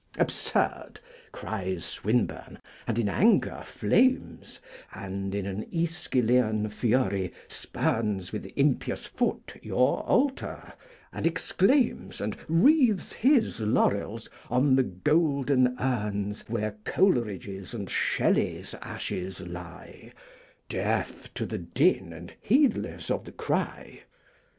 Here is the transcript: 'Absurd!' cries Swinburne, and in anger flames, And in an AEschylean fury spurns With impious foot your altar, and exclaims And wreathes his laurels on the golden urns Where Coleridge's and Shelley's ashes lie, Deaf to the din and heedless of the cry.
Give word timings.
'Absurd!' 0.17 0.99
cries 1.31 1.85
Swinburne, 1.85 2.57
and 2.87 2.97
in 2.97 3.07
anger 3.07 3.61
flames, 3.63 4.57
And 4.95 5.35
in 5.35 5.45
an 5.45 5.65
AEschylean 5.71 6.69
fury 6.71 7.31
spurns 7.47 8.31
With 8.31 8.51
impious 8.55 9.05
foot 9.05 9.57
your 9.61 10.01
altar, 10.05 10.73
and 11.13 11.27
exclaims 11.27 12.19
And 12.19 12.35
wreathes 12.47 13.13
his 13.13 13.59
laurels 13.59 14.27
on 14.49 14.75
the 14.75 14.81
golden 14.85 15.77
urns 15.79 16.49
Where 16.49 16.77
Coleridge's 16.83 17.75
and 17.75 17.87
Shelley's 17.87 18.73
ashes 18.81 19.41
lie, 19.41 20.13
Deaf 20.67 21.31
to 21.35 21.45
the 21.45 21.59
din 21.59 22.11
and 22.11 22.33
heedless 22.41 23.11
of 23.11 23.25
the 23.25 23.31
cry. 23.31 24.01